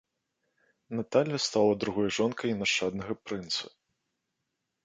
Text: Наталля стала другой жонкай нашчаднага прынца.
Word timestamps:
Наталля 0.99 1.39
стала 1.47 1.73
другой 1.83 2.09
жонкай 2.17 2.57
нашчаднага 2.65 3.13
прынца. 3.27 3.63